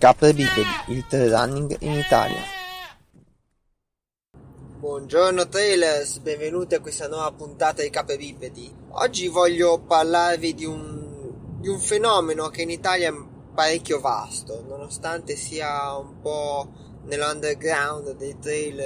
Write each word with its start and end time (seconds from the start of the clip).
Capre 0.00 0.32
bipedi, 0.32 0.66
il 0.86 1.06
trail 1.06 1.30
running 1.30 1.76
in 1.80 1.92
Italia. 1.92 2.40
Buongiorno 4.78 5.46
trailers, 5.46 6.20
benvenuti 6.20 6.74
a 6.74 6.80
questa 6.80 7.06
nuova 7.06 7.30
puntata 7.32 7.82
di 7.82 7.90
Capre 7.90 8.16
bipedi. 8.16 8.74
Oggi 8.92 9.28
voglio 9.28 9.78
parlarvi 9.80 10.54
di 10.54 10.64
un, 10.64 11.34
di 11.60 11.68
un 11.68 11.78
fenomeno 11.78 12.48
che 12.48 12.62
in 12.62 12.70
Italia 12.70 13.10
è 13.10 13.14
parecchio 13.54 14.00
vasto, 14.00 14.64
nonostante 14.66 15.36
sia 15.36 15.94
un 15.98 16.18
po' 16.22 16.72
nell'underground 17.04 18.16
dei 18.16 18.38
trail 18.38 18.80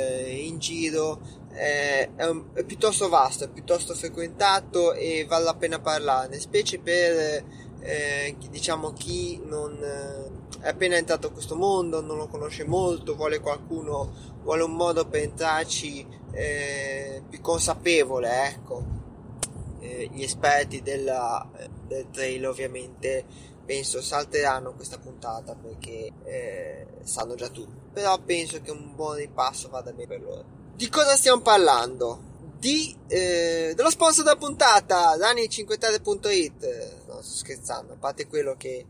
in 0.49 0.59
giro, 0.59 1.21
eh, 1.53 2.13
è, 2.17 2.25
un, 2.27 2.47
è, 2.55 2.65
piuttosto 2.65 3.09
vasto, 3.09 3.45
è 3.45 3.49
piuttosto 3.49 3.95
frequentato 3.95 4.93
e 4.93 5.25
vale 5.29 5.45
la 5.45 5.55
pena 5.55 5.79
parlarne, 5.79 6.41
specie 6.41 6.81
per 6.81 7.45
eh, 7.85 8.35
diciamo 8.49 8.95
chi 8.95 9.39
non 9.45 9.79
eh, 9.79 10.63
è 10.65 10.69
appena 10.69 10.97
entrato 10.97 11.27
in 11.27 11.35
questo 11.35 11.55
mondo, 11.55 12.01
non 12.01 12.17
lo 12.17 12.29
conosce 12.29 12.65
molto, 12.65 13.15
vuole 13.15 13.41
qualcuno, 13.41 14.11
vuole 14.43 14.63
un 14.63 14.73
modo 14.73 15.07
per 15.07 15.21
entrarci 15.21 16.07
eh, 16.33 17.23
più 17.29 17.41
consapevole, 17.43 18.47
ecco. 18.47 19.03
Eh, 19.81 20.09
gli 20.13 20.23
esperti 20.23 20.81
della, 20.81 21.47
del 21.87 22.09
trail 22.11 22.47
ovviamente 22.47 23.27
penso 23.67 24.01
salteranno 24.01 24.73
questa 24.73 24.99
puntata 24.99 25.55
perché 25.55 26.11
eh, 26.25 26.87
sanno 27.03 27.35
già 27.35 27.49
tutto. 27.51 27.91
Però 27.93 28.19
penso 28.19 28.63
che 28.63 28.71
un 28.71 28.95
buon 28.95 29.17
ripasso 29.17 29.69
vada 29.69 29.93
bene 29.93 30.07
per 30.07 30.23
loro. 30.23 30.45
Di 30.75 30.89
cosa 30.89 31.15
stiamo 31.17 31.43
parlando? 31.43 32.33
Di, 32.65 32.97
eh, 33.09 33.75
dello 33.77 33.91
sponsor 33.91 34.25
della 34.25 34.39
puntata, 34.39 35.15
Dani53.it. 35.19 37.05
No, 37.09 37.21
sto 37.21 37.37
scherzando, 37.37 37.93
a 37.93 37.97
parte 37.97 38.27
quello 38.27 38.55
che 38.57 38.87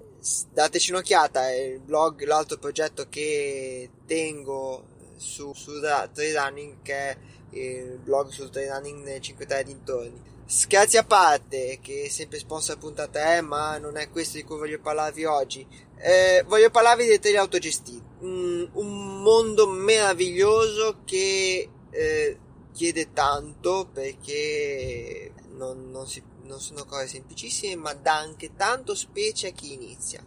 dateci 0.52 0.92
un'occhiata, 0.92 1.48
è 1.48 1.60
il 1.60 1.80
blog, 1.80 2.22
l'altro 2.22 2.56
progetto 2.58 3.08
che 3.08 3.90
tengo 4.06 4.84
su, 5.16 5.52
su 5.54 5.80
trail 5.80 6.36
running, 6.36 6.82
che 6.82 6.94
è 6.94 7.16
il 7.50 7.98
blog 7.98 8.28
sul 8.28 8.50
trail 8.50 8.70
running 8.70 9.02
nei 9.02 9.20
5 9.20 9.44
3 9.44 9.64
dintorni 9.64 10.22
Scherzi 10.46 10.96
a 10.96 11.04
parte, 11.04 11.80
che 11.82 12.04
è 12.04 12.08
sempre 12.08 12.38
sponsor 12.38 12.78
puntata 12.78 13.34
è, 13.34 13.40
ma 13.40 13.76
non 13.78 13.96
è 13.96 14.08
questo 14.08 14.36
di 14.36 14.44
cui 14.44 14.56
voglio 14.56 14.78
parlarvi 14.78 15.24
oggi. 15.24 15.66
Eh, 15.98 16.44
voglio 16.46 16.70
parlarvi 16.70 17.06
dei 17.06 17.18
trailer 17.18 17.40
autogestiti. 17.40 18.00
Mm, 18.22 18.66
un 18.74 19.20
mondo 19.20 19.66
meraviglioso 19.66 20.98
che 21.04 21.68
eh, 21.90 22.38
chiede 22.74 23.12
tanto 23.12 23.88
perché 23.92 25.32
non, 25.52 25.90
non, 25.90 26.06
si, 26.08 26.22
non 26.42 26.60
sono 26.60 26.84
cose 26.84 27.06
semplicissime, 27.06 27.76
ma 27.76 27.94
dà 27.94 28.16
anche 28.18 28.54
tanto 28.56 28.94
specie 28.94 29.48
a 29.48 29.52
chi 29.52 29.72
inizia. 29.72 30.22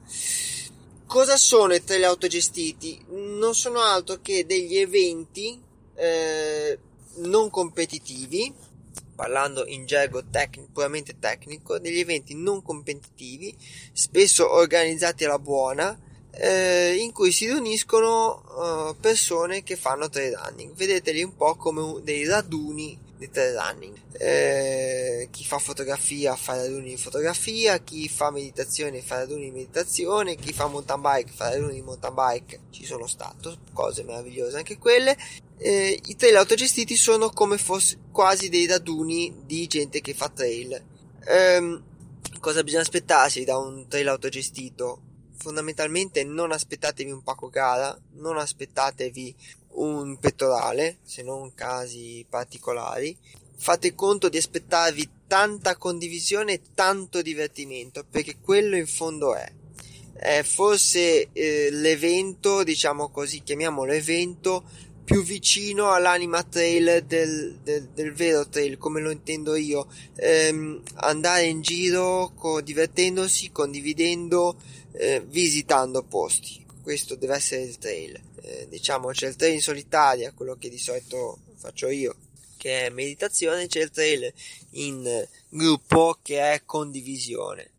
Cosa 1.05 1.37
sono 1.37 1.73
i 1.73 1.83
trailer 1.83 2.09
autogestiti? 2.09 3.03
Non 3.09 3.53
sono 3.53 3.79
altro 3.79 4.19
che 4.21 4.45
degli 4.45 4.77
eventi 4.77 5.61
eh, 5.95 6.79
non 7.17 7.49
competitivi 7.49 8.53
parlando 9.17 9.65
in 9.65 9.87
gergo 9.87 10.23
tecnico, 10.29 10.69
puramente 10.71 11.17
tecnico, 11.17 11.79
degli 11.79 11.97
eventi 11.97 12.35
non 12.35 12.61
competitivi, 12.61 13.57
spesso 13.91 14.53
organizzati 14.53 15.25
alla 15.25 15.39
buona, 15.39 15.97
eh, 16.39 16.95
in 16.95 17.11
cui 17.11 17.31
si 17.31 17.45
riuniscono 17.45 18.43
uh, 18.89 18.95
persone 18.99 19.63
che 19.63 19.75
fanno 19.75 20.09
trail 20.09 20.35
running. 20.35 20.73
Vedeteli 20.73 21.23
un 21.23 21.35
po' 21.35 21.55
come 21.55 22.01
dei 22.03 22.25
raduni 22.25 22.97
di 23.17 23.29
trail 23.29 23.55
running. 23.55 23.95
Eh, 24.13 25.27
chi 25.31 25.43
fa 25.43 25.57
fotografia 25.57 26.35
fa 26.35 26.55
raduni 26.55 26.89
di 26.89 26.97
fotografia, 26.97 27.79
chi 27.79 28.07
fa 28.07 28.31
meditazione 28.31 29.01
fa 29.01 29.17
raduni 29.17 29.45
di 29.45 29.51
meditazione, 29.51 30.35
chi 30.35 30.53
fa 30.53 30.67
mountain 30.67 31.01
bike 31.01 31.31
fa 31.33 31.49
raduni 31.49 31.73
di 31.73 31.81
mountain 31.81 32.13
bike. 32.13 32.59
Ci 32.69 32.85
sono 32.85 33.07
stato 33.07 33.57
cose 33.73 34.03
meravigliose 34.03 34.57
anche 34.57 34.77
quelle 34.77 35.15
eh, 35.57 35.99
i 36.05 36.15
trail 36.15 36.35
autogestiti 36.35 36.95
sono 36.95 37.29
come 37.29 37.57
fosse 37.57 37.97
quasi 38.11 38.49
dei 38.49 38.67
raduni 38.67 39.41
di 39.45 39.67
gente 39.67 40.01
che 40.01 40.13
fa 40.13 40.29
trail. 40.29 40.79
Ehm, 41.25 41.83
cosa 42.39 42.63
bisogna 42.63 42.83
aspettarsi 42.83 43.43
da 43.43 43.57
un 43.57 43.87
trail 43.87 44.07
autogestito? 44.07 45.01
Fondamentalmente 45.37 46.23
non 46.23 46.51
aspettatevi 46.51 47.11
un 47.11 47.21
pacco 47.21 47.49
gara, 47.49 47.97
non 48.13 48.37
aspettatevi 48.37 49.35
un 49.77 50.17
pettorale, 50.19 50.97
se 51.03 51.21
non 51.23 51.53
casi 51.53 52.25
particolari. 52.27 53.15
Fate 53.55 53.95
conto 53.95 54.29
di 54.29 54.37
aspettarvi 54.37 55.09
tanta 55.27 55.75
condivisione 55.75 56.53
e 56.53 56.61
tanto 56.73 57.21
divertimento, 57.21 58.05
perché 58.09 58.37
quello 58.39 58.75
in 58.75 58.87
fondo 58.87 59.35
è. 59.35 59.51
È 60.13 60.41
forse 60.41 61.29
eh, 61.31 61.69
l'evento, 61.69 62.63
diciamo 62.63 63.09
così, 63.09 63.43
chiamiamolo 63.43 63.91
evento 63.91 64.63
più 65.07 65.23
vicino 65.23 65.93
all'anima 65.93 66.43
trail 66.43 67.01
del, 67.05 67.59
del, 67.63 67.87
del, 67.93 68.11
vero 68.11 68.45
trail 68.49 68.77
come 68.77 68.99
lo 68.99 69.09
intendo 69.09 69.55
io. 69.55 69.87
Ehm, 70.17 70.83
andare 70.95 71.45
in 71.45 71.61
giro 71.61 72.33
co- 72.35 72.59
divertendosi 72.59 73.49
condividendo 73.51 74.59
eh, 74.91 75.23
visitando 75.25 76.03
posti. 76.03 76.61
Questo 76.83 77.15
deve 77.15 77.35
essere 77.35 77.61
il 77.61 77.77
trail. 77.77 78.19
Eh, 78.41 78.67
diciamo 78.67 79.07
c'è 79.11 79.27
il 79.29 79.37
trail 79.37 79.53
in 79.53 79.61
solitaria 79.61 80.33
quello 80.33 80.57
che 80.59 80.67
di 80.67 80.77
solito 80.77 81.39
faccio 81.55 81.87
io 81.87 82.13
che 82.57 82.87
è 82.87 82.89
meditazione 82.89 83.67
c'è 83.67 83.81
il 83.83 83.91
trail 83.91 84.33
in 84.71 85.25
gruppo 85.47 86.17
che 86.21 86.51
è 86.51 86.63
condivisione. 86.65 87.71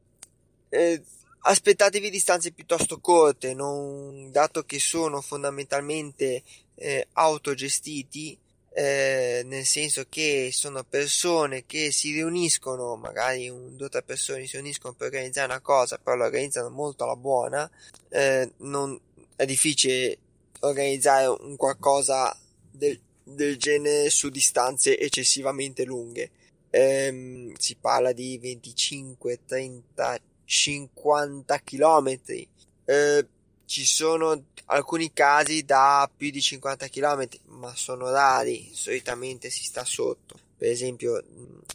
Eh, 0.71 1.03
aspettatevi 1.41 2.09
distanze 2.09 2.53
piuttosto 2.53 3.01
corte 3.01 3.53
non, 3.53 4.31
dato 4.31 4.63
che 4.63 4.79
sono 4.79 5.21
fondamentalmente 5.21 6.43
eh, 6.79 7.09
autogestiti, 7.13 8.39
eh, 8.73 9.43
nel 9.45 9.65
senso 9.65 10.07
che 10.09 10.51
sono 10.53 10.85
persone 10.85 11.67
che 11.67 11.91
si 11.91 12.13
riuniscono, 12.13 12.97
magari 12.97 13.49
un, 13.49 13.77
due 13.77 13.87
o 13.87 13.89
tre 13.89 14.03
persone 14.03 14.47
si 14.47 14.57
riuniscono 14.57 14.95
per 14.95 15.09
organizzare 15.09 15.51
una 15.51 15.61
cosa, 15.61 15.99
però 15.99 16.17
la 16.17 16.27
organizzano 16.27 16.71
molto 16.71 17.05
alla 17.05 17.17
buona, 17.17 17.69
eh, 18.09 18.53
non, 18.59 18.99
è 19.35 19.45
difficile 19.45 20.19
organizzare 20.61 21.27
un 21.27 21.57
qualcosa 21.57 22.37
del, 22.71 22.99
del 23.23 23.57
genere 23.57 24.11
su 24.11 24.29
distanze 24.29 24.99
eccessivamente 24.99 25.85
lunghe. 25.85 26.31
Ehm, 26.71 27.53
si 27.57 27.77
parla 27.77 28.13
di 28.13 28.39
25, 28.39 29.41
30, 29.45 30.19
50 30.45 31.59
chilometri. 31.59 32.47
Eh, 32.85 33.27
ci 33.69 33.85
sono 33.85 34.45
alcuni 34.67 35.13
casi 35.13 35.63
da 35.63 36.11
più 36.15 36.31
di 36.31 36.41
50 36.41 36.89
km, 36.89 37.29
ma 37.49 37.77
sono 37.77 38.11
rari, 38.11 38.71
solitamente 38.73 39.51
si 39.51 39.63
sta 39.63 39.85
sotto. 39.85 40.39
Per 40.57 40.71
esempio, 40.71 41.23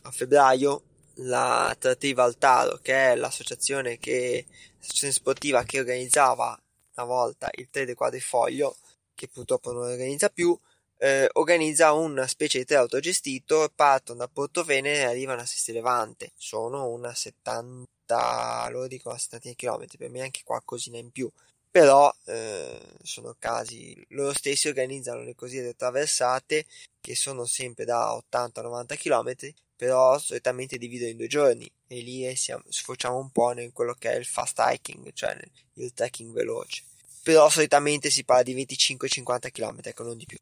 a 0.01 0.09
febbraio 0.11 0.81
la 1.17 1.75
Trattiva 1.77 2.23
Altaro, 2.23 2.79
che 2.81 3.11
è 3.11 3.15
l'associazione, 3.15 3.99
che, 3.99 4.45
l'associazione 4.79 5.13
sportiva 5.13 5.63
che 5.63 5.79
organizzava 5.79 6.59
una 6.95 7.05
volta 7.05 7.49
il 7.53 7.69
3 7.69 7.85
del 7.85 7.95
quadrifoglio, 7.95 8.75
che 9.13 9.27
purtroppo 9.27 9.71
non 9.71 9.83
organizza 9.83 10.29
più, 10.29 10.59
eh, 10.97 11.29
organizza 11.33 11.91
una 11.91 12.25
specie 12.25 12.57
di 12.57 12.65
tre 12.65 12.77
autogestito, 12.77 13.71
partono 13.75 14.19
da 14.19 14.27
Porto 14.27 14.63
Venere 14.63 15.01
e 15.01 15.05
arrivano 15.05 15.41
a 15.41 15.45
Sesti 15.45 15.71
Levante. 15.71 16.31
Sono 16.35 16.87
una 16.87 17.13
70, 17.13 18.67
loro 18.71 18.87
dicono 18.87 19.15
70 19.15 19.53
km, 19.55 19.85
per 19.95 20.09
me 20.09 20.21
anche 20.21 20.41
qualcosina 20.43 20.97
in 20.97 21.11
più 21.11 21.31
però 21.73 22.13
eh, 22.25 22.79
sono 23.01 23.35
casi 23.39 23.99
loro 24.09 24.31
stessi 24.31 24.67
organizzano 24.67 25.23
le 25.23 25.33
cosiddette 25.33 25.75
traversate 25.75 26.67
che 27.01 27.15
sono 27.15 27.45
sempre 27.45 27.83
da 27.83 28.15
80-90 28.31 28.95
km 28.95 29.35
però 29.75 30.19
solitamente 30.19 30.77
dividono 30.77 31.09
in 31.09 31.17
due 31.17 31.25
giorni. 31.25 31.69
E 31.87 32.01
lì 32.01 32.27
eh, 32.27 32.35
siamo, 32.35 32.63
sfociamo 32.69 33.17
un 33.17 33.31
po' 33.31 33.59
in 33.59 33.71
quello 33.71 33.95
che 33.95 34.11
è 34.11 34.15
il 34.15 34.25
fast 34.25 34.61
hiking 34.63 35.13
cioè 35.13 35.35
il 35.73 35.93
trekking 35.95 36.31
veloce. 36.31 36.83
Però 37.23 37.49
solitamente 37.49 38.11
si 38.11 38.23
parla 38.23 38.43
di 38.43 38.53
25-50 38.53 39.51
km 39.51 39.79
ecco 39.81 40.03
non 40.03 40.15
di 40.15 40.27
più. 40.27 40.37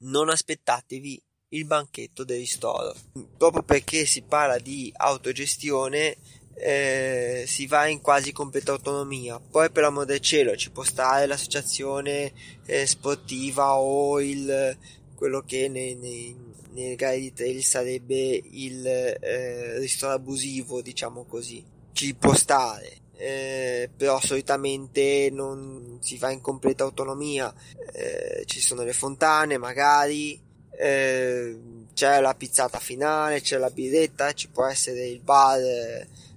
Non 0.00 0.28
aspettatevi 0.28 1.22
il 1.50 1.64
banchetto 1.64 2.22
del 2.22 2.40
ristoro 2.40 2.94
proprio 3.38 3.62
perché 3.62 4.04
si 4.04 4.20
parla 4.20 4.58
di 4.58 4.92
autogestione 4.94 6.18
eh, 6.58 7.44
si 7.46 7.66
va 7.66 7.86
in 7.86 8.00
quasi 8.00 8.32
completa 8.32 8.72
autonomia. 8.72 9.38
Poi, 9.38 9.70
per 9.70 9.82
l'amor 9.82 10.06
del 10.06 10.20
cielo, 10.20 10.56
ci 10.56 10.70
può 10.70 10.82
stare 10.82 11.26
l'associazione 11.26 12.32
eh, 12.64 12.86
sportiva 12.86 13.76
o 13.76 14.20
il, 14.20 14.76
quello 15.14 15.42
che 15.42 15.68
nei, 15.68 15.94
nei, 15.96 16.34
nei 16.72 16.94
gare 16.94 17.18
di 17.18 17.32
trail 17.32 17.62
sarebbe 17.62 18.42
il 18.50 18.86
eh, 18.86 19.78
ristoro 19.78 20.12
abusivo, 20.12 20.80
diciamo 20.80 21.24
così. 21.24 21.62
Ci 21.92 22.14
può 22.14 22.34
stare. 22.34 23.04
Eh, 23.18 23.88
però 23.96 24.20
solitamente 24.20 25.30
non 25.32 25.98
si 26.02 26.18
va 26.18 26.30
in 26.30 26.42
completa 26.42 26.84
autonomia 26.84 27.50
eh, 27.94 28.42
ci 28.44 28.60
sono 28.60 28.84
le 28.84 28.92
fontane 28.92 29.56
magari 29.56 30.38
eh, 30.76 31.58
c'è 31.94 32.20
la 32.20 32.34
pizzata 32.34 32.78
finale 32.78 33.40
c'è 33.40 33.56
la 33.56 33.70
birretta 33.70 34.34
ci 34.34 34.48
può 34.48 34.66
essere 34.66 35.06
il 35.06 35.20
bar 35.20 35.58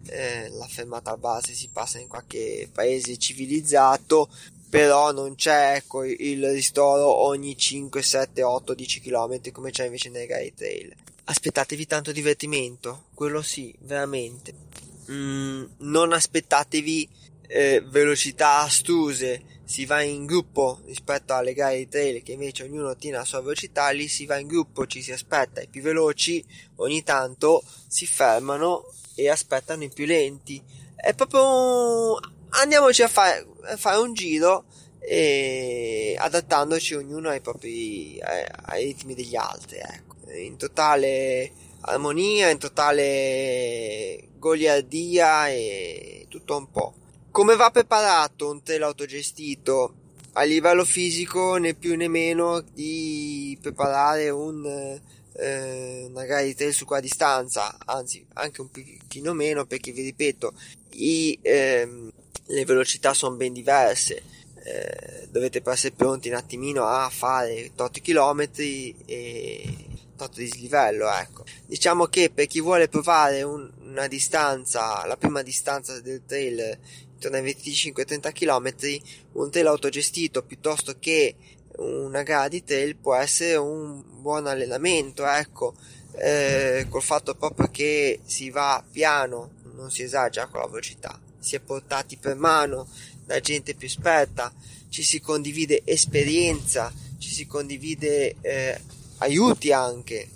eh, 0.07 0.49
la 0.49 0.67
fermata 0.67 1.17
base 1.17 1.53
si 1.53 1.69
passa 1.71 1.99
in 1.99 2.07
qualche 2.07 2.69
paese 2.71 3.17
civilizzato, 3.17 4.29
però 4.69 5.11
non 5.11 5.35
c'è 5.35 5.75
ecco, 5.75 6.03
il 6.03 6.47
ristoro 6.51 7.07
ogni 7.07 7.57
5, 7.57 8.01
7, 8.01 8.43
8, 8.43 8.73
10 8.73 9.01
km 9.01 9.51
come 9.51 9.71
c'è 9.71 9.85
invece 9.85 10.09
nei 10.09 10.27
gare 10.27 10.53
trail. 10.53 10.95
Aspettatevi 11.25 11.85
tanto 11.85 12.11
divertimento, 12.11 13.05
quello 13.13 13.41
sì, 13.41 13.73
veramente. 13.79 14.53
Mm, 15.11 15.63
non 15.79 16.13
aspettatevi 16.13 17.07
eh, 17.47 17.83
velocità 17.85 18.59
astruse, 18.59 19.57
si 19.69 19.85
va 19.85 20.01
in 20.01 20.25
gruppo 20.25 20.81
rispetto 20.85 21.33
alle 21.33 21.53
gare 21.53 21.77
di 21.77 21.87
trail 21.87 22.23
che 22.23 22.31
invece 22.31 22.63
ognuno 22.63 22.95
tiene 22.95 23.17
la 23.17 23.25
sua 23.25 23.41
velocità, 23.41 23.89
lì 23.89 24.07
si 24.07 24.25
va 24.25 24.37
in 24.37 24.47
gruppo, 24.47 24.87
ci 24.87 25.01
si 25.01 25.11
aspetta 25.11 25.61
i 25.61 25.67
più 25.67 25.81
veloci, 25.81 26.43
ogni 26.77 27.03
tanto 27.03 27.63
si 27.87 28.07
fermano 28.07 28.85
e 29.19 29.29
aspettano 29.29 29.83
i 29.83 29.89
più 29.89 30.05
lenti. 30.05 30.61
È 30.95 31.13
proprio 31.13 32.17
andiamoci 32.49 33.03
a 33.03 33.07
fare, 33.07 33.45
a 33.63 33.77
fare 33.77 33.97
un 33.97 34.13
giro 34.13 34.65
e 34.99 36.15
adattandoci 36.17 36.95
ognuno 36.95 37.29
ai 37.29 37.41
propri 37.41 38.19
ai, 38.21 38.45
ai 38.65 38.85
ritmi 38.85 39.15
degli 39.15 39.35
altri, 39.35 39.77
ecco. 39.77 40.15
In 40.31 40.57
totale 40.57 41.51
armonia, 41.81 42.49
in 42.49 42.59
totale 42.59 44.29
goliardia 44.37 45.49
e 45.49 46.25
tutto 46.29 46.57
un 46.57 46.69
po'. 46.69 46.93
Come 47.31 47.55
va 47.55 47.69
preparato 47.71 48.49
un 48.49 48.63
trail 48.63 48.83
autogestito? 48.83 49.95
A 50.33 50.43
livello 50.43 50.85
fisico 50.85 51.57
né 51.57 51.73
più 51.73 51.95
né 51.95 52.07
meno 52.07 52.61
di 52.61 53.57
preparare 53.59 54.29
un, 54.29 54.99
eh, 55.33 56.09
di 56.09 56.55
trail 56.55 56.73
su 56.73 56.85
qua 56.85 56.99
distanza, 56.99 57.77
anzi 57.85 58.25
anche 58.33 58.61
un 58.61 58.69
pochino 58.69 59.33
meno 59.33 59.65
perché 59.65 59.91
vi 59.91 60.03
ripeto, 60.03 60.53
i, 60.91 61.37
ehm, 61.41 62.11
le 62.47 62.65
velocità 62.65 63.13
sono 63.13 63.35
ben 63.35 63.53
diverse. 63.53 64.37
Eh, 64.61 65.27
dovete 65.29 65.61
essere 65.65 65.95
pronti 65.95 66.27
un 66.27 66.35
attimino 66.35 66.85
a 66.85 67.09
fare 67.09 67.71
tot 67.75 68.01
chilometri 68.01 68.93
e 69.05 69.75
tot 70.17 70.35
dislivello 70.35 71.09
ecco 71.09 71.45
diciamo 71.65 72.07
che 72.07 72.29
per 72.29 72.47
chi 72.47 72.59
vuole 72.59 72.89
provare 72.89 73.41
un, 73.41 73.71
una 73.83 74.07
distanza 74.07 75.05
la 75.05 75.15
prima 75.15 75.41
distanza 75.43 76.01
del 76.01 76.23
trail 76.25 76.77
intorno 77.19 77.37
ai 77.37 77.43
25-30 77.43 78.31
km, 78.31 79.01
un 79.33 79.51
trail 79.51 79.67
autogestito 79.67 80.43
piuttosto 80.43 80.95
che 80.97 81.35
una 81.79 82.23
gara 82.23 82.47
di 82.47 82.63
trail 82.63 82.95
può 82.95 83.15
essere 83.15 83.55
un 83.55 84.03
buon 84.21 84.47
allenamento, 84.47 85.25
ecco, 85.25 85.75
eh, 86.13 86.85
col 86.89 87.01
fatto 87.01 87.35
proprio 87.35 87.69
che 87.71 88.19
si 88.25 88.49
va 88.49 88.83
piano, 88.89 89.51
non 89.75 89.91
si 89.91 90.03
esagera 90.03 90.47
con 90.47 90.61
la 90.61 90.67
velocità, 90.67 91.19
si 91.39 91.55
è 91.55 91.59
portati 91.59 92.17
per 92.17 92.35
mano 92.35 92.87
da 93.25 93.39
gente 93.39 93.75
più 93.75 93.87
esperta, 93.87 94.51
ci 94.89 95.03
si 95.03 95.19
condivide 95.21 95.81
esperienza, 95.85 96.91
ci 97.17 97.29
si 97.29 97.45
condivide 97.45 98.35
eh, 98.41 98.79
aiuti 99.17 99.71
anche, 99.71 100.27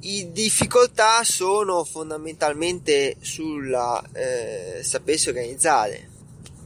i 0.00 0.32
difficoltà 0.32 1.22
sono 1.24 1.84
fondamentalmente 1.84 3.16
sulla 3.20 4.02
eh, 4.12 4.80
sapersi 4.82 5.28
organizzare. 5.28 6.08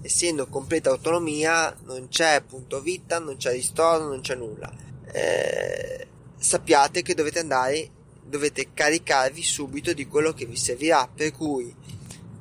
Essendo 0.05 0.49
completa 0.49 0.91
autonomia, 0.91 1.75
non 1.85 2.09
c'è 2.09 2.43
punto 2.43 2.83
vita, 2.83 3.19
non 3.19 3.39
c'è 3.39 3.53
ristoro, 3.53 4.07
non 4.07 4.21
c'è 4.21 4.35
nulla. 4.35 4.71
Eh, 5.11 6.07
sappiate 6.37 7.01
che 7.01 7.15
dovete 7.15 7.39
andare, 7.39 7.89
dovete 8.23 8.75
caricarvi 8.75 9.43
subito 9.43 9.95
di 9.95 10.07
quello 10.07 10.35
che 10.35 10.45
vi 10.45 10.57
servirà. 10.57 11.09
Per 11.09 11.33
cui 11.33 11.75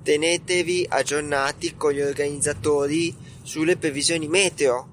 tenetevi 0.04 0.88
aggiornati 0.90 1.78
con 1.78 1.94
gli 1.94 2.02
organizzatori 2.02 3.16
sulle 3.44 3.78
previsioni 3.78 4.28
meteo. 4.28 4.90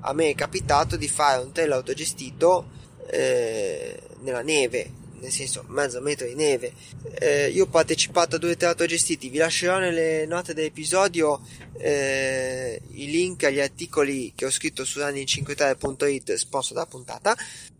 A 0.00 0.12
me 0.12 0.28
è 0.28 0.34
capitato 0.34 0.96
di 0.96 1.08
fare 1.08 1.42
un 1.42 1.52
trail 1.52 1.72
autogestito 1.72 2.66
eh, 3.06 3.98
nella 4.20 4.42
neve 4.42 5.02
nel 5.24 5.32
senso 5.32 5.64
mezzo 5.68 6.00
metro 6.00 6.26
di 6.26 6.34
neve. 6.34 6.72
Eh, 7.18 7.48
io 7.48 7.64
ho 7.64 7.68
partecipato 7.68 8.36
a 8.36 8.38
due 8.38 8.56
teatri 8.56 8.86
gestiti, 8.86 9.30
vi 9.30 9.38
lascerò 9.38 9.78
nelle 9.78 10.26
note 10.26 10.54
dell'episodio 10.54 11.40
eh, 11.78 12.80
i 12.92 13.10
link 13.10 13.44
agli 13.44 13.60
articoli 13.60 14.32
che 14.34 14.44
ho 14.44 14.50
scritto 14.50 14.84
su 14.84 15.00
running53.it, 15.00 16.34
sponsor 16.34 16.74
della 16.74 16.86
puntata. 16.86 17.34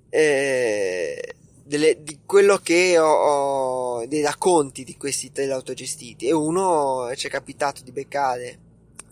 Eh, 0.08 1.34
delle, 1.66 2.02
di 2.02 2.20
quello 2.26 2.58
che 2.58 2.98
ho, 2.98 3.06
ho, 3.06 4.06
dei 4.06 4.20
racconti 4.20 4.84
di 4.84 4.96
questi 4.96 5.32
trail 5.32 5.52
autogestiti 5.52 6.26
e 6.26 6.32
uno 6.32 7.10
ci 7.16 7.26
è 7.26 7.30
capitato 7.30 7.82
di 7.82 7.90
beccare 7.90 8.58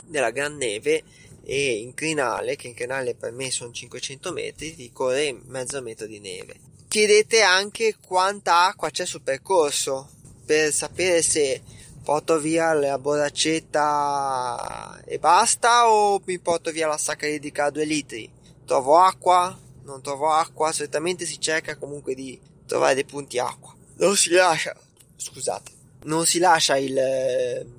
della 0.06 0.30
gran 0.30 0.56
neve 0.56 1.02
e 1.44 1.78
in 1.78 1.94
crinale, 1.94 2.56
che 2.56 2.68
in 2.68 2.74
crinale 2.74 3.14
per 3.14 3.32
me 3.32 3.50
sono 3.50 3.72
500 3.72 4.32
metri, 4.32 4.74
di 4.74 4.90
correre 4.92 5.40
mezzo 5.46 5.80
metro 5.82 6.06
di 6.06 6.20
neve 6.20 6.70
chiedete 6.92 7.40
anche 7.40 7.96
quanta 8.06 8.66
acqua 8.66 8.90
c'è 8.90 9.06
sul 9.06 9.22
percorso 9.22 10.10
per 10.44 10.70
sapere 10.70 11.22
se 11.22 11.62
porto 12.04 12.38
via 12.38 12.74
la 12.74 12.98
borraccetta 12.98 15.00
e 15.06 15.18
basta 15.18 15.90
o 15.90 16.20
mi 16.26 16.38
porto 16.38 16.70
via 16.70 16.86
la 16.86 16.98
sacca 16.98 17.26
idrica 17.26 17.64
a 17.64 17.70
2 17.70 17.84
litri. 17.86 18.30
Trovo 18.66 18.98
acqua? 18.98 19.58
Non 19.84 20.02
trovo 20.02 20.32
acqua? 20.32 20.70
Solitamente 20.70 21.24
si 21.24 21.40
cerca 21.40 21.78
comunque 21.78 22.14
di 22.14 22.38
trovare 22.66 22.92
dei 22.92 23.06
punti 23.06 23.38
acqua. 23.38 23.74
Non 23.96 24.14
si 24.14 24.28
lascia, 24.28 24.76
scusate, 25.16 25.72
non 26.02 26.26
si 26.26 26.40
lascia 26.40 26.76
il 26.76 27.70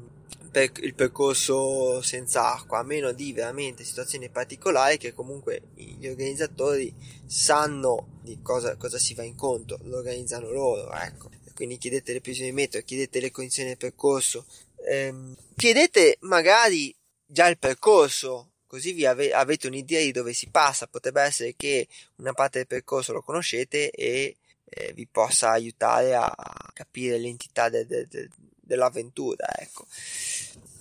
per 0.49 0.71
il 0.81 0.95
percorso 0.95 2.01
senza 2.01 2.51
acqua, 2.51 2.79
a 2.79 2.83
meno 2.83 3.11
di 3.11 3.31
veramente 3.31 3.83
situazioni 3.83 4.29
particolari 4.29 4.97
che 4.97 5.13
comunque 5.13 5.61
gli 5.75 6.07
organizzatori 6.07 6.91
sanno 7.27 8.12
di 8.23 8.39
cosa, 8.41 8.75
cosa 8.77 8.97
si 8.97 9.13
va 9.13 9.23
incontro, 9.23 9.77
lo 9.83 9.97
organizzano 9.97 10.49
loro, 10.49 10.91
ecco. 10.93 11.29
Quindi 11.53 11.77
chiedete 11.77 12.13
le 12.13 12.21
previsioni 12.21 12.49
di 12.49 12.55
metro, 12.55 12.81
chiedete 12.81 13.19
le 13.19 13.31
condizioni 13.31 13.69
del 13.69 13.77
percorso, 13.77 14.45
ehm, 14.87 15.35
chiedete 15.55 16.17
magari 16.21 16.95
già 17.25 17.47
il 17.47 17.59
percorso, 17.59 18.53
così 18.65 18.93
vi 18.93 19.05
ave- 19.05 19.33
avete 19.33 19.67
un'idea 19.67 20.01
di 20.01 20.11
dove 20.11 20.33
si 20.33 20.49
passa, 20.49 20.87
potrebbe 20.87 21.21
essere 21.21 21.53
che 21.55 21.87
una 22.17 22.33
parte 22.33 22.59
del 22.59 22.67
percorso 22.67 23.13
lo 23.13 23.21
conoscete 23.21 23.91
e 23.91 24.37
eh, 24.65 24.93
vi 24.93 25.05
possa 25.05 25.51
aiutare 25.51 26.15
a 26.15 26.33
capire 26.73 27.19
l'entità 27.19 27.69
de- 27.69 27.85
de- 27.85 28.07
de- 28.07 28.29
dell'avventura, 28.59 29.47
ecco. 29.59 29.85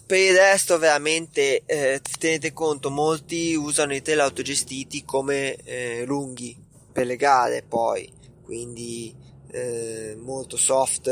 Per 0.06 0.18
il 0.18 0.34
resto, 0.37 0.78
veramente 0.78 1.62
eh, 1.66 2.00
tenete 2.18 2.52
conto, 2.52 2.90
molti 2.90 3.54
usano 3.54 3.94
i 3.94 4.02
trail 4.02 4.20
autogestiti 4.20 5.04
come 5.04 5.56
eh, 5.56 6.04
lunghi 6.04 6.56
per 6.92 7.06
le 7.06 7.16
gare, 7.16 7.64
poi 7.66 8.11
quindi 8.42 9.14
eh, 9.50 10.16
molto 10.18 10.56
soft, 10.56 11.08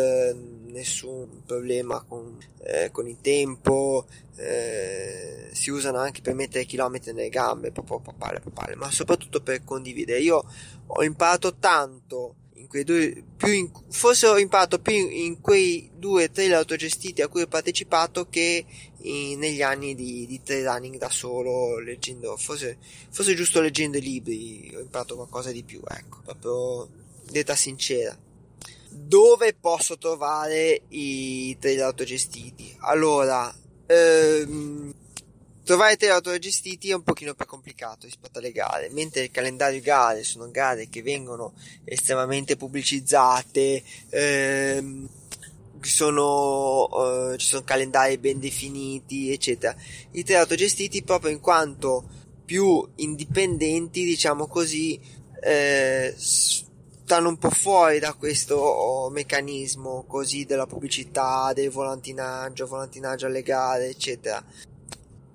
nessun 0.66 1.42
problema 1.44 2.04
con, 2.06 2.38
eh, 2.62 2.90
con 2.90 3.08
il 3.08 3.18
tempo. 3.20 4.06
Eh, 4.37 5.49
si 5.52 5.70
usano 5.70 5.99
anche 5.99 6.22
per 6.22 6.34
mettere 6.34 6.64
chilometri 6.64 7.12
nelle 7.12 7.28
gambe, 7.28 7.72
papale, 7.72 8.40
papale, 8.40 8.76
ma 8.76 8.90
soprattutto 8.90 9.42
per 9.42 9.64
condividere. 9.64 10.20
Io 10.20 10.42
ho 10.87 11.02
imparato 11.02 11.56
tanto 11.56 12.37
quei 12.69 12.85
due, 12.85 13.23
più 13.37 13.52
in, 13.52 13.71
forse 13.88 14.26
ho 14.26 14.38
imparato 14.38 14.79
più 14.79 14.95
in, 14.95 15.11
in 15.11 15.40
quei 15.40 15.90
due 15.95 16.31
trail 16.31 16.55
autogestiti 16.55 17.23
a 17.23 17.29
cui 17.29 17.43
ho 17.43 17.47
partecipato 17.47 18.29
che 18.29 18.64
in, 19.02 19.38
negli 19.38 19.62
anni 19.62 19.95
di, 19.95 20.26
di 20.26 20.43
trail 20.43 20.64
running 20.64 20.97
da 20.97 21.11
solo, 21.11 21.79
leggendo, 21.79 22.37
forse, 22.37 22.79
forse 23.11 23.35
giusto 23.35 23.61
leggendo 23.61 23.99
i 23.99 24.02
libri 24.02 24.73
ho 24.75 24.81
imparato 24.81 25.17
qualcosa 25.17 25.50
di 25.52 25.62
più, 25.62 25.81
ecco, 25.87 26.21
proprio 26.25 26.88
detta 27.31 27.55
sincera. 27.55 28.17
Dove 28.93 29.55
posso 29.55 29.99
trovare 29.99 30.83
i 30.88 31.57
trail 31.61 31.83
autogestiti? 31.83 32.75
Allora, 32.81 33.55
ehm, 33.87 34.93
Trovare 35.70 35.96
tre 35.96 36.10
autogestiti 36.10 36.90
è 36.90 36.94
un 36.94 37.04
pochino 37.04 37.32
più 37.34 37.46
complicato 37.46 38.06
rispetto 38.06 38.40
alle 38.40 38.50
gare, 38.50 38.88
mentre 38.90 39.22
il 39.22 39.30
calendario 39.30 39.80
gare 39.80 40.24
sono 40.24 40.50
gare 40.50 40.88
che 40.88 41.00
vengono 41.00 41.52
estremamente 41.84 42.56
pubblicizzate, 42.56 43.80
ehm, 44.08 45.08
sono, 45.80 46.88
eh, 47.30 47.38
ci 47.38 47.46
sono 47.46 47.62
calendari 47.62 48.18
ben 48.18 48.40
definiti, 48.40 49.30
eccetera. 49.30 49.72
I 50.10 50.24
tre 50.24 50.38
autogestiti 50.38 51.04
proprio 51.04 51.30
in 51.30 51.38
quanto 51.38 52.02
più 52.44 52.84
indipendenti, 52.96 54.02
diciamo 54.02 54.48
così, 54.48 55.00
eh, 55.40 56.12
stanno 56.16 57.28
un 57.28 57.38
po' 57.38 57.50
fuori 57.50 58.00
da 58.00 58.14
questo 58.14 59.08
meccanismo 59.12 60.02
così 60.08 60.44
della 60.46 60.66
pubblicità, 60.66 61.52
del 61.54 61.70
volantinaggio, 61.70 62.66
volantinaggio 62.66 63.26
alle 63.26 63.42
gare, 63.42 63.86
eccetera 63.86 64.44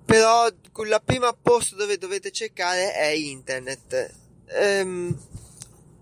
però 0.06 0.48
la 0.84 1.00
prima 1.00 1.32
posto 1.34 1.74
dove 1.74 1.98
dovete 1.98 2.30
cercare 2.30 2.94
è 2.94 3.08
internet. 3.08 4.14
Ehm, 4.46 5.18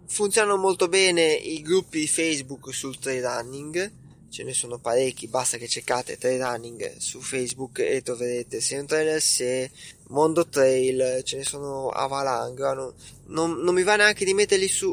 funzionano 0.06 0.58
molto 0.58 0.88
bene 0.88 1.32
i 1.32 1.62
gruppi 1.62 2.06
Facebook 2.06 2.72
sul 2.72 2.98
trail 2.98 3.22
running, 3.22 3.90
ce 4.28 4.42
ne 4.44 4.52
sono 4.52 4.78
parecchi, 4.78 5.26
basta 5.26 5.56
che 5.56 5.66
cercate 5.66 6.18
trail 6.18 6.40
running 6.40 6.96
su 6.98 7.20
Facebook 7.20 7.78
e 7.78 8.02
troverete 8.02 8.60
sia 8.60 8.78
un 8.78 8.86
trailer 8.86 9.20
se 9.20 9.70
Mondo 10.08 10.46
Trail, 10.46 11.22
ce 11.24 11.38
ne 11.38 11.44
sono 11.44 11.88
a 11.88 12.06
valanga, 12.06 12.74
non, 12.74 12.92
non, 13.28 13.52
non, 13.62 13.74
mi 13.74 13.82
va 13.82 13.96
neanche 13.96 14.24
di 14.24 14.34
metterli 14.34 14.68
su 14.68 14.92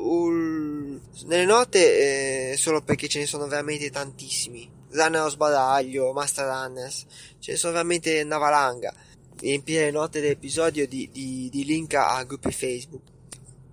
nelle 1.26 1.46
note 1.46 2.52
eh, 2.52 2.58
solo 2.58 2.82
perché 2.82 3.08
ce 3.10 3.20
ne 3.20 3.26
sono 3.26 3.46
veramente 3.48 3.90
tantissimi. 3.90 4.80
Runner 4.92 5.30
sbaraglio, 5.30 6.12
Master 6.14 6.46
Runners, 6.46 7.06
ce 7.40 7.52
ne 7.52 7.58
sono 7.58 7.74
veramente 7.74 8.22
una 8.22 8.38
valanga. 8.38 8.94
Riempire 9.40 9.86
le 9.86 9.92
note 9.92 10.22
dell'episodio 10.22 10.88
di, 10.88 11.10
di, 11.12 11.50
di 11.52 11.66
link 11.66 11.94
a 11.96 12.24
gruppi 12.24 12.52
Facebook. 12.52 13.04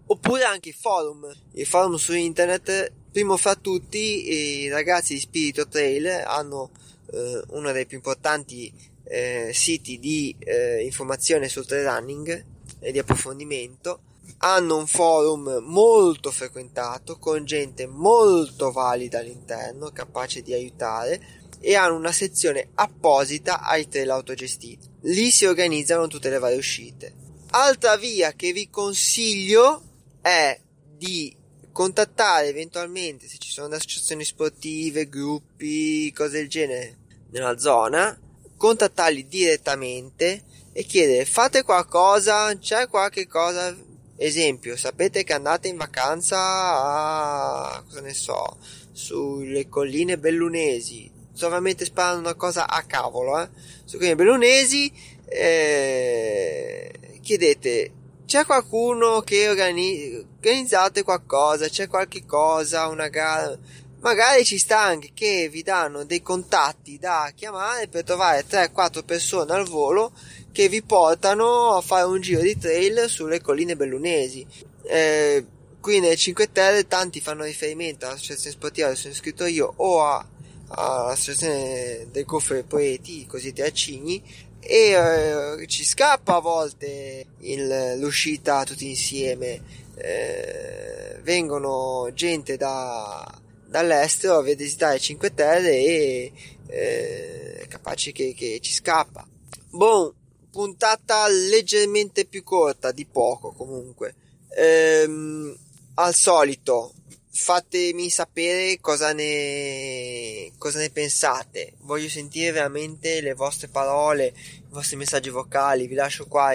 Oppure 0.06 0.44
anche 0.44 0.70
i 0.70 0.72
forum, 0.72 1.30
i 1.52 1.64
forum 1.64 1.96
su 1.96 2.14
internet 2.14 2.92
Primo 3.10 3.38
fra 3.38 3.54
tutti 3.54 4.30
i 4.30 4.68
ragazzi 4.68 5.14
di 5.14 5.20
Spirito 5.20 5.66
Trail 5.66 6.06
hanno 6.26 6.70
eh, 7.10 7.42
uno 7.48 7.72
dei 7.72 7.86
più 7.86 7.96
importanti 7.96 8.72
eh, 9.02 9.50
siti 9.52 9.98
di 9.98 10.36
eh, 10.38 10.84
informazione 10.84 11.48
sul 11.48 11.66
trail 11.66 11.86
running 11.86 12.44
e 12.78 12.92
di 12.92 12.98
approfondimento. 12.98 14.02
Hanno 14.38 14.76
un 14.76 14.86
forum 14.86 15.62
molto 15.64 16.30
frequentato 16.30 17.18
con 17.18 17.44
gente 17.44 17.86
molto 17.86 18.70
valida 18.70 19.18
all'interno, 19.18 19.90
capace 19.90 20.42
di 20.42 20.52
aiutare 20.52 21.20
e 21.60 21.74
hanno 21.74 21.96
una 21.96 22.12
sezione 22.12 22.68
apposita 22.74 23.60
ai 23.62 23.88
trail 23.88 24.10
autogestiti. 24.10 24.86
Lì 25.02 25.30
si 25.30 25.46
organizzano 25.46 26.06
tutte 26.06 26.30
le 26.30 26.38
varie 26.38 26.58
uscite. 26.58 27.14
Altra 27.50 27.96
via 27.96 28.32
che 28.32 28.52
vi 28.52 28.68
consiglio 28.68 29.82
è 30.20 30.60
di 30.96 31.34
contattare 31.72 32.48
eventualmente 32.48 33.28
se 33.28 33.38
ci 33.38 33.50
sono 33.50 33.74
associazioni 33.74 34.24
sportive, 34.24 35.08
gruppi, 35.08 36.12
cose 36.12 36.38
del 36.38 36.48
genere 36.48 36.96
nella 37.30 37.58
zona, 37.58 38.18
contattarli 38.56 39.26
direttamente 39.26 40.42
e 40.72 40.82
chiedere 40.82 41.24
fate 41.24 41.62
qualcosa, 41.62 42.56
c'è 42.58 42.88
qualche 42.88 43.26
cosa, 43.26 43.74
esempio, 44.18 44.76
sapete 44.76 45.24
che 45.24 45.32
andate 45.32 45.68
in 45.68 45.76
vacanza 45.76 46.36
a, 46.38 47.82
cosa 47.86 48.00
ne 48.00 48.12
so, 48.12 48.58
sulle 48.92 49.68
colline 49.68 50.18
bellunesi, 50.18 51.10
solamente 51.32 51.84
sparando 51.84 52.20
una 52.20 52.34
cosa 52.34 52.68
a 52.68 52.82
cavolo, 52.82 53.40
eh, 53.40 53.48
sulle 53.84 53.98
colline 53.98 54.16
bellunesi, 54.16 54.92
eh, 55.24 57.18
chiedete 57.22 57.92
c'è 58.28 58.44
qualcuno 58.44 59.22
che 59.22 59.48
organi- 59.48 60.22
organizzate 60.36 61.02
qualcosa, 61.02 61.66
c'è 61.66 61.88
qualche 61.88 62.26
cosa, 62.26 62.86
una 62.88 63.08
gara. 63.08 63.56
Magari 64.00 64.44
ci 64.44 64.58
sta 64.58 64.80
anche 64.82 65.12
che 65.14 65.48
vi 65.50 65.62
danno 65.62 66.04
dei 66.04 66.20
contatti 66.20 66.98
da 66.98 67.32
chiamare 67.34 67.88
per 67.88 68.04
trovare 68.04 68.44
3-4 68.46 69.02
persone 69.02 69.54
al 69.54 69.66
volo 69.66 70.12
che 70.58 70.68
vi 70.68 70.82
portano 70.82 71.76
a 71.76 71.80
fare 71.80 72.04
un 72.04 72.20
giro 72.20 72.40
di 72.40 72.58
trail 72.58 73.04
sulle 73.06 73.40
colline 73.40 73.76
bellunesi. 73.76 74.44
Eh, 74.82 75.46
qui 75.80 76.00
nelle 76.00 76.16
5 76.16 76.50
Terre 76.50 76.88
tanti 76.88 77.20
fanno 77.20 77.44
riferimento 77.44 78.06
all'associazione 78.06 78.56
sportiva 78.56 78.88
dove 78.88 78.98
sono 78.98 79.12
iscritto 79.12 79.46
io 79.46 79.72
o 79.76 80.02
a, 80.02 80.26
all'associazione 80.70 82.08
del 82.10 82.24
Goffre 82.24 82.64
Poeti, 82.64 83.24
così 83.26 83.52
te 83.52 83.62
Acigni, 83.62 84.20
e 84.58 85.60
eh, 85.60 85.66
ci 85.68 85.84
scappa 85.84 86.34
a 86.34 86.40
volte 86.40 87.26
il, 87.38 87.94
l'uscita 88.00 88.64
tutti 88.64 88.88
insieme 88.88 89.62
eh, 89.94 91.20
vengono 91.22 92.10
gente 92.14 92.56
da, 92.56 93.24
dall'estero 93.64 94.38
a 94.38 94.42
visitare 94.42 94.98
Cinque 94.98 95.32
Terre 95.32 95.70
e 95.70 96.32
eh, 96.66 97.66
capaci 97.68 98.10
che, 98.10 98.34
che 98.36 98.58
ci 98.60 98.72
scappa 98.72 99.24
boh 99.70 100.14
puntata 100.50 101.26
leggermente 101.28 102.24
più 102.24 102.42
corta 102.42 102.92
di 102.92 103.04
poco 103.06 103.52
comunque 103.52 104.14
ehm, 104.58 105.56
al 105.94 106.14
solito 106.14 106.92
fatemi 107.30 108.10
sapere 108.10 108.80
cosa 108.80 109.12
ne, 109.12 110.50
cosa 110.58 110.80
ne 110.80 110.90
pensate. 110.90 111.74
Voglio 111.82 112.08
sentire 112.08 112.50
veramente 112.50 113.20
le 113.20 113.34
vostre 113.34 113.68
parole, 113.68 114.34
i 114.34 114.64
vostri 114.70 114.96
messaggi 114.96 115.30
vocali. 115.30 115.86
Vi 115.86 115.94
lascio 115.94 116.26
qua 116.26 116.52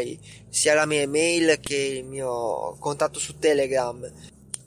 sia 0.49 0.73
la 0.73 0.85
mia 0.85 1.01
email 1.01 1.59
che 1.61 1.75
il 1.75 2.03
mio 2.03 2.75
contatto 2.79 3.19
su 3.19 3.37
Telegram. 3.39 4.11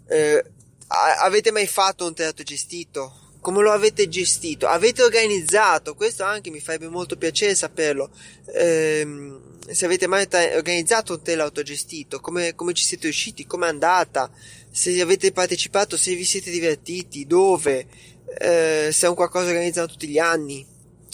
Eh, 0.08 0.44
avete 0.88 1.50
mai 1.50 1.66
fatto 1.66 2.06
un 2.06 2.14
teatro 2.14 2.44
gestito? 2.44 3.24
Come 3.46 3.62
lo 3.62 3.70
avete 3.70 4.08
gestito? 4.08 4.66
Avete 4.66 5.04
organizzato? 5.04 5.94
Questo 5.94 6.24
anche 6.24 6.50
mi 6.50 6.58
farebbe 6.58 6.88
molto 6.88 7.16
piacere 7.16 7.54
saperlo. 7.54 8.10
Eh, 8.52 9.38
se 9.70 9.84
avete 9.84 10.08
mai 10.08 10.26
organizzato 10.56 11.12
un 11.12 11.22
tele 11.22 11.42
autogestito, 11.42 12.18
come, 12.18 12.56
come 12.56 12.72
ci 12.72 12.84
siete 12.84 13.06
usciti, 13.06 13.46
come 13.46 13.66
è 13.66 13.68
andata, 13.68 14.32
se 14.68 15.00
avete 15.00 15.30
partecipato, 15.30 15.96
se 15.96 16.16
vi 16.16 16.24
siete 16.24 16.50
divertiti, 16.50 17.24
dove, 17.24 17.86
eh, 18.36 18.90
se 18.90 19.06
è 19.06 19.08
un 19.08 19.14
qualcosa 19.14 19.46
organizzato 19.46 19.92
tutti 19.92 20.08
gli 20.08 20.18
anni. 20.18 20.66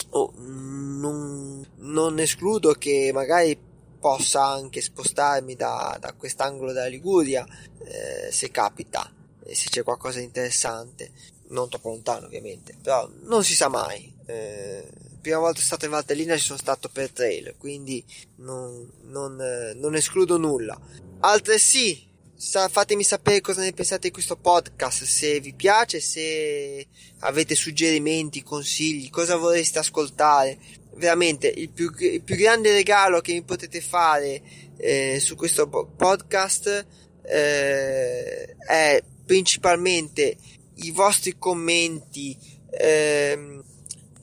Oh, 0.09 0.33
non, 0.35 1.63
non 1.81 2.17
escludo 2.17 2.71
che 2.73 3.11
magari 3.13 3.55
possa 3.99 4.43
anche 4.43 4.81
spostarmi 4.81 5.55
da, 5.55 5.95
da 6.01 6.13
quest'angolo 6.13 6.71
della 6.71 6.87
Liguria, 6.87 7.45
eh, 7.85 8.31
se 8.31 8.49
capita, 8.49 9.07
e 9.45 9.53
se 9.53 9.69
c'è 9.69 9.83
qualcosa 9.83 10.17
di 10.17 10.25
interessante, 10.25 11.11
non 11.53 11.69
troppo 11.69 11.89
lontano 11.89 12.25
ovviamente, 12.25 12.75
però 12.81 13.09
non 13.23 13.43
si 13.43 13.55
sa 13.55 13.69
mai. 13.69 14.11
Eh, 14.25 14.85
prima 15.21 15.39
volta 15.39 15.61
stato 15.61 15.85
in 15.85 15.91
Valtellina 15.91 16.35
ci 16.35 16.43
sono 16.43 16.59
stato 16.59 16.89
per 16.89 17.11
trail, 17.11 17.55
quindi 17.57 18.03
non, 18.37 18.91
non, 19.03 19.39
eh, 19.39 19.73
non 19.75 19.95
escludo 19.95 20.37
nulla. 20.37 20.77
Altresì, 21.21 22.05
sa, 22.35 22.67
fatemi 22.67 23.03
sapere 23.03 23.39
cosa 23.39 23.61
ne 23.61 23.71
pensate 23.71 24.07
di 24.07 24.13
questo 24.13 24.35
podcast, 24.35 25.03
se 25.03 25.39
vi 25.39 25.53
piace, 25.53 26.01
se 26.01 26.85
avete 27.19 27.55
suggerimenti, 27.55 28.43
consigli, 28.43 29.09
cosa 29.09 29.37
vorreste 29.37 29.79
ascoltare. 29.79 30.59
Veramente 30.95 31.47
il 31.47 31.69
più, 31.71 31.91
il 31.97 32.21
più 32.21 32.35
grande 32.35 32.71
regalo 32.71 33.19
che 33.19 33.33
mi 33.33 33.41
potete 33.41 33.81
fare 33.81 34.43
eh, 34.77 35.19
su 35.19 35.35
questo 35.35 35.67
podcast 35.67 36.85
eh, 37.23 38.55
è 38.55 39.03
principalmente 39.25 40.37
i 40.75 40.91
vostri 40.91 41.37
commenti. 41.37 42.37
Eh, 42.69 43.61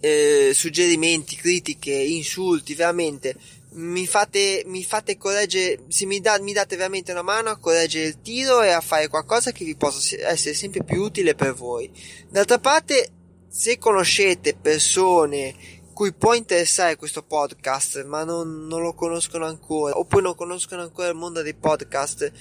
eh, 0.02 0.52
suggerimenti, 0.54 1.36
critiche, 1.36 1.92
insulti, 1.92 2.74
veramente 2.74 3.36
mi 3.72 4.06
fate, 4.06 4.62
mi 4.66 4.82
fate 4.82 5.16
correggere, 5.16 5.84
se 5.88 6.06
mi, 6.06 6.20
da, 6.20 6.40
mi 6.40 6.52
date 6.52 6.76
veramente 6.76 7.12
una 7.12 7.22
mano 7.22 7.50
a 7.50 7.56
correggere 7.56 8.06
il 8.06 8.20
tiro 8.20 8.62
e 8.62 8.70
a 8.70 8.80
fare 8.80 9.08
qualcosa 9.08 9.52
che 9.52 9.64
vi 9.64 9.76
possa 9.76 10.16
essere 10.28 10.54
sempre 10.54 10.82
più 10.82 11.02
utile 11.02 11.34
per 11.34 11.54
voi. 11.54 11.90
D'altra 12.28 12.58
parte, 12.58 13.10
se 13.48 13.78
conoscete 13.78 14.56
persone 14.60 15.78
cui 15.92 16.12
può 16.12 16.34
interessare 16.34 16.96
questo 16.96 17.22
podcast, 17.22 18.04
ma 18.06 18.24
non, 18.24 18.66
non 18.66 18.80
lo 18.80 18.94
conoscono 18.94 19.44
ancora, 19.44 19.98
oppure 19.98 20.22
non 20.22 20.34
conoscono 20.34 20.82
ancora 20.82 21.08
il 21.08 21.14
mondo 21.14 21.42
dei 21.42 21.54
podcast, 21.54 22.32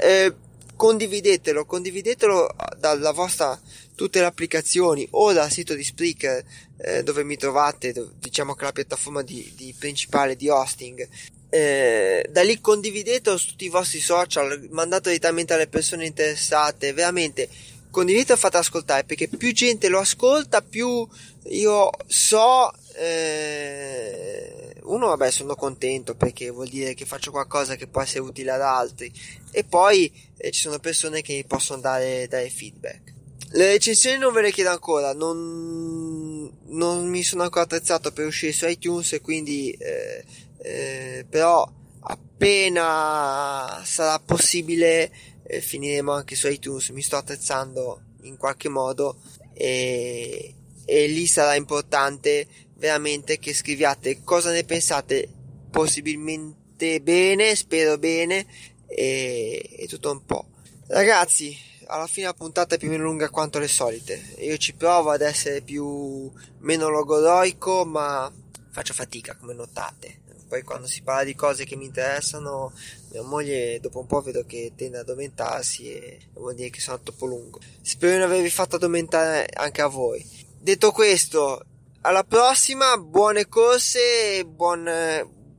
eh, 0.00 0.34
condividetelo, 0.76 1.64
condividetelo 1.64 2.54
dalla 2.78 3.12
vostra 3.12 3.58
tutte 3.94 4.20
le 4.20 4.26
applicazioni 4.26 5.06
o 5.10 5.32
dal 5.32 5.50
sito 5.50 5.74
di 5.74 5.84
Spreaker 5.84 6.44
eh, 6.78 7.02
dove 7.02 7.24
mi 7.24 7.36
trovate, 7.36 7.94
diciamo 8.18 8.54
che 8.54 8.62
è 8.62 8.64
la 8.64 8.72
piattaforma 8.72 9.22
di, 9.22 9.52
di 9.56 9.74
principale 9.78 10.36
di 10.36 10.48
hosting. 10.48 11.08
Eh, 11.48 12.26
da 12.30 12.42
lì 12.42 12.60
condividetelo 12.60 13.36
su 13.36 13.50
tutti 13.50 13.66
i 13.66 13.68
vostri 13.68 14.00
social, 14.00 14.66
mandate 14.70 15.10
direttamente 15.10 15.54
alle 15.54 15.68
persone 15.68 16.06
interessate, 16.06 16.92
veramente 16.92 17.48
condividete 17.90 18.32
e 18.32 18.36
fate 18.36 18.56
ascoltare 18.56 19.04
perché 19.04 19.28
più 19.28 19.52
gente 19.52 19.88
lo 19.88 20.00
ascolta, 20.00 20.62
più 20.62 21.06
io 21.50 21.90
so 22.06 22.72
eh, 22.96 24.63
uno 24.84 25.06
vabbè 25.08 25.30
sono 25.30 25.54
contento 25.54 26.14
perché 26.14 26.50
vuol 26.50 26.68
dire 26.68 26.94
che 26.94 27.06
faccio 27.06 27.30
qualcosa 27.30 27.76
che 27.76 27.86
può 27.86 28.02
essere 28.02 28.20
utile 28.20 28.50
ad 28.50 28.60
altri. 28.60 29.12
E 29.50 29.64
poi 29.64 30.12
eh, 30.36 30.50
ci 30.50 30.60
sono 30.60 30.78
persone 30.78 31.22
che 31.22 31.34
mi 31.34 31.44
possono 31.44 31.80
dare, 31.80 32.26
dare 32.28 32.50
feedback. 32.50 33.12
Le 33.50 33.66
recensioni 33.66 34.18
non 34.18 34.32
ve 34.32 34.42
le 34.42 34.50
chiedo 34.50 34.70
ancora, 34.70 35.12
non, 35.12 36.50
non 36.66 37.08
mi 37.08 37.22
sono 37.22 37.44
ancora 37.44 37.64
attrezzato 37.64 38.12
per 38.12 38.26
uscire 38.26 38.52
su 38.52 38.66
iTunes 38.66 39.12
e 39.12 39.20
quindi 39.20 39.70
eh, 39.70 40.24
eh, 40.58 41.26
però 41.28 41.70
appena 42.00 43.80
sarà 43.84 44.18
possibile 44.18 45.10
eh, 45.44 45.60
finiremo 45.60 46.10
anche 46.10 46.34
su 46.34 46.48
iTunes, 46.48 46.88
mi 46.90 47.02
sto 47.02 47.16
attrezzando 47.16 48.02
in 48.22 48.36
qualche 48.36 48.68
modo 48.68 49.18
e, 49.52 50.54
e 50.84 51.06
lì 51.06 51.26
sarà 51.26 51.54
importante 51.54 52.46
veramente 52.84 53.38
che 53.38 53.54
scriviate 53.54 54.22
cosa 54.22 54.50
ne 54.50 54.62
pensate 54.64 55.26
possibilmente 55.70 57.00
bene, 57.00 57.54
spero 57.54 57.96
bene 57.96 58.46
e, 58.86 59.70
e 59.78 59.86
tutto 59.88 60.10
un 60.10 60.22
po'. 60.26 60.48
Ragazzi, 60.88 61.56
alla 61.86 62.06
fine 62.06 62.26
la 62.26 62.34
puntata 62.34 62.74
è 62.74 62.78
più 62.78 62.88
o 62.88 62.90
meno 62.90 63.04
lunga 63.04 63.30
quanto 63.30 63.58
le 63.58 63.68
solite. 63.68 64.22
Io 64.40 64.58
ci 64.58 64.74
provo 64.74 65.12
ad 65.12 65.22
essere 65.22 65.62
più 65.62 66.30
meno 66.58 66.90
logoroico, 66.90 67.86
ma 67.86 68.30
faccio 68.70 68.92
fatica, 68.92 69.34
come 69.34 69.54
notate. 69.54 70.20
Poi 70.46 70.62
quando 70.62 70.86
si 70.86 71.00
parla 71.00 71.24
di 71.24 71.34
cose 71.34 71.64
che 71.64 71.76
mi 71.76 71.86
interessano, 71.86 72.70
mia 73.12 73.22
moglie 73.22 73.80
dopo 73.80 73.98
un 73.98 74.06
po' 74.06 74.20
vedo 74.20 74.44
che 74.44 74.72
tende 74.76 74.98
ad 74.98 75.04
addormentarsi 75.04 75.90
e 75.90 76.18
vuol 76.34 76.54
dire 76.54 76.68
che 76.68 76.80
sono 76.80 77.00
troppo 77.00 77.24
lungo. 77.24 77.60
Spero 77.80 78.12
di 78.12 78.18
non 78.18 78.28
avervi 78.28 78.50
fatto 78.50 78.76
addormentare 78.76 79.48
anche 79.54 79.80
a 79.80 79.86
voi. 79.86 80.22
Detto 80.60 80.92
questo, 80.92 81.64
alla 82.06 82.24
prossima, 82.24 82.96
buone 82.98 83.48
corse 83.48 84.38
e 84.38 84.44
buon, 84.44 84.88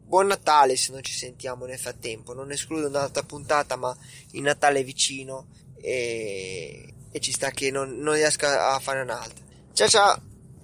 buon 0.03 0.27
Natale 0.27 0.75
se 0.75 0.91
non 0.91 1.01
ci 1.01 1.13
sentiamo 1.13 1.65
nel 1.65 1.79
frattempo. 1.79 2.33
Non 2.33 2.51
escludo 2.51 2.87
un'altra 2.87 3.23
puntata, 3.23 3.75
ma 3.75 3.95
il 4.31 4.41
Natale 4.41 4.79
è 4.79 4.83
vicino 4.83 5.47
e, 5.75 6.93
e 7.11 7.19
ci 7.19 7.31
sta 7.31 7.49
che 7.49 7.71
non, 7.71 7.97
non 7.97 8.13
riesco 8.13 8.45
a 8.45 8.79
fare 8.79 9.01
un'altra. 9.01 9.43
Ciao 9.73 9.87
ciao! 9.87 10.34